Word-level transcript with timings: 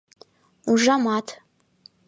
Ужамат 0.71 1.27